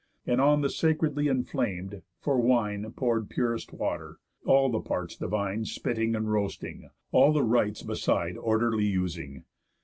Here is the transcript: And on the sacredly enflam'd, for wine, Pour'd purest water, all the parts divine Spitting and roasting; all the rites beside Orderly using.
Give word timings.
And 0.25 0.41
on 0.41 0.61
the 0.61 0.69
sacredly 0.71 1.27
enflam'd, 1.27 2.01
for 2.21 2.41
wine, 2.41 2.91
Pour'd 2.93 3.29
purest 3.29 3.71
water, 3.71 4.17
all 4.47 4.67
the 4.71 4.79
parts 4.79 5.15
divine 5.15 5.63
Spitting 5.65 6.15
and 6.15 6.31
roasting; 6.33 6.89
all 7.11 7.31
the 7.31 7.43
rites 7.43 7.83
beside 7.83 8.35
Orderly 8.35 8.85
using. 8.87 9.43